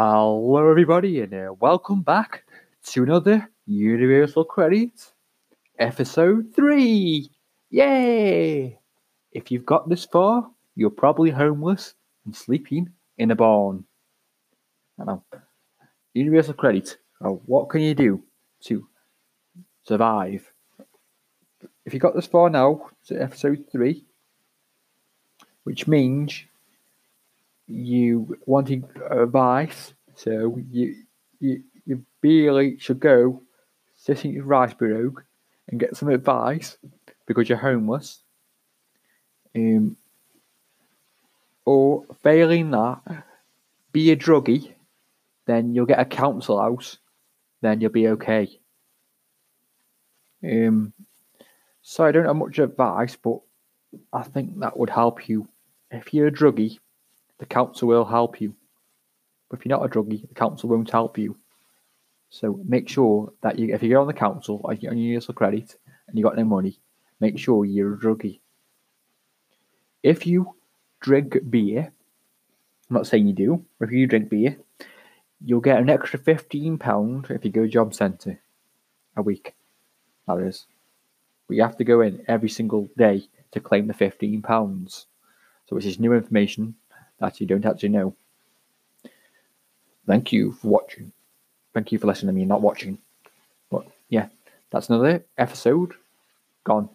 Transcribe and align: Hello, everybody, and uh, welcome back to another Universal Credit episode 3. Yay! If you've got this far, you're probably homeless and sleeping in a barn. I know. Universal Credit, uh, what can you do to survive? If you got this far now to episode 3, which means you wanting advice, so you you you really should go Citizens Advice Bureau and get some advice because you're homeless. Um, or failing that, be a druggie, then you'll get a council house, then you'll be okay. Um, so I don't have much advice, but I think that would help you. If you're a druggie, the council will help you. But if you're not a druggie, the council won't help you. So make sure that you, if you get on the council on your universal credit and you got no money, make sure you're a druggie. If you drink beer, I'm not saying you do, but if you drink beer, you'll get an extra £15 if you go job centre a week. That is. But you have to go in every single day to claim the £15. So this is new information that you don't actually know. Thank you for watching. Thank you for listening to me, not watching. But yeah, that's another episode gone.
Hello, 0.00 0.70
everybody, 0.70 1.22
and 1.22 1.34
uh, 1.34 1.52
welcome 1.58 2.02
back 2.02 2.44
to 2.84 3.02
another 3.02 3.50
Universal 3.66 4.44
Credit 4.44 4.92
episode 5.76 6.54
3. 6.54 7.28
Yay! 7.70 8.78
If 9.32 9.50
you've 9.50 9.66
got 9.66 9.88
this 9.88 10.04
far, 10.04 10.48
you're 10.76 10.90
probably 10.90 11.32
homeless 11.32 11.94
and 12.24 12.36
sleeping 12.36 12.92
in 13.16 13.32
a 13.32 13.34
barn. 13.34 13.86
I 15.00 15.04
know. 15.04 15.24
Universal 16.14 16.54
Credit, 16.54 16.96
uh, 17.20 17.30
what 17.30 17.68
can 17.68 17.80
you 17.80 17.96
do 17.96 18.22
to 18.66 18.86
survive? 19.82 20.48
If 21.84 21.92
you 21.92 21.98
got 21.98 22.14
this 22.14 22.28
far 22.28 22.50
now 22.50 22.82
to 23.08 23.20
episode 23.20 23.64
3, 23.72 24.04
which 25.64 25.88
means 25.88 26.44
you 27.68 28.38
wanting 28.46 28.84
advice, 29.10 29.92
so 30.14 30.58
you 30.70 30.96
you 31.38 31.62
you 31.84 32.04
really 32.22 32.78
should 32.78 33.00
go 33.00 33.42
Citizens 33.96 34.38
Advice 34.38 34.74
Bureau 34.74 35.14
and 35.68 35.80
get 35.80 35.96
some 35.96 36.08
advice 36.08 36.78
because 37.26 37.48
you're 37.48 37.58
homeless. 37.58 38.22
Um, 39.54 39.96
or 41.64 42.04
failing 42.22 42.70
that, 42.70 43.00
be 43.92 44.10
a 44.10 44.16
druggie, 44.16 44.72
then 45.46 45.74
you'll 45.74 45.86
get 45.86 46.00
a 46.00 46.04
council 46.04 46.60
house, 46.60 46.98
then 47.60 47.80
you'll 47.80 47.90
be 47.90 48.08
okay. 48.08 48.58
Um, 50.42 50.94
so 51.82 52.04
I 52.04 52.12
don't 52.12 52.24
have 52.24 52.36
much 52.36 52.58
advice, 52.58 53.16
but 53.16 53.40
I 54.12 54.22
think 54.22 54.58
that 54.60 54.78
would 54.78 54.90
help 54.90 55.28
you. 55.28 55.48
If 55.90 56.14
you're 56.14 56.28
a 56.28 56.32
druggie, 56.32 56.78
the 57.38 57.46
council 57.46 57.88
will 57.88 58.04
help 58.04 58.40
you. 58.40 58.54
But 59.48 59.60
if 59.60 59.66
you're 59.66 59.78
not 59.78 59.86
a 59.86 59.88
druggie, 59.88 60.28
the 60.28 60.34
council 60.34 60.68
won't 60.68 60.90
help 60.90 61.16
you. 61.16 61.36
So 62.30 62.60
make 62.64 62.88
sure 62.88 63.32
that 63.40 63.58
you, 63.58 63.74
if 63.74 63.82
you 63.82 63.88
get 63.88 63.96
on 63.96 64.06
the 64.06 64.12
council 64.12 64.60
on 64.64 64.78
your 64.80 64.92
universal 64.92 65.34
credit 65.34 65.76
and 66.06 66.18
you 66.18 66.24
got 66.24 66.36
no 66.36 66.44
money, 66.44 66.78
make 67.20 67.38
sure 67.38 67.64
you're 67.64 67.94
a 67.94 67.98
druggie. 67.98 68.40
If 70.02 70.26
you 70.26 70.54
drink 71.00 71.38
beer, 71.48 71.92
I'm 72.90 72.94
not 72.94 73.06
saying 73.06 73.26
you 73.26 73.32
do, 73.32 73.64
but 73.78 73.88
if 73.88 73.94
you 73.94 74.06
drink 74.06 74.28
beer, 74.28 74.58
you'll 75.44 75.60
get 75.60 75.78
an 75.78 75.90
extra 75.90 76.18
£15 76.18 77.30
if 77.30 77.44
you 77.44 77.50
go 77.50 77.66
job 77.66 77.94
centre 77.94 78.40
a 79.16 79.22
week. 79.22 79.54
That 80.26 80.38
is. 80.38 80.66
But 81.46 81.56
you 81.56 81.62
have 81.62 81.78
to 81.78 81.84
go 81.84 82.02
in 82.02 82.24
every 82.28 82.50
single 82.50 82.88
day 82.96 83.28
to 83.52 83.60
claim 83.60 83.86
the 83.86 83.94
£15. 83.94 85.06
So 85.66 85.74
this 85.74 85.86
is 85.86 85.98
new 85.98 86.12
information 86.12 86.74
that 87.20 87.40
you 87.40 87.46
don't 87.46 87.66
actually 87.66 87.90
know. 87.90 88.14
Thank 90.06 90.32
you 90.32 90.52
for 90.52 90.68
watching. 90.68 91.12
Thank 91.74 91.92
you 91.92 91.98
for 91.98 92.06
listening 92.06 92.34
to 92.34 92.40
me, 92.40 92.44
not 92.44 92.62
watching. 92.62 92.98
But 93.70 93.86
yeah, 94.08 94.28
that's 94.70 94.88
another 94.88 95.24
episode 95.36 95.94
gone. 96.64 96.88